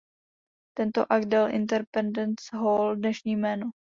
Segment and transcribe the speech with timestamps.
[0.77, 3.69] Tento akt dal Independence Hall dnešní jméno.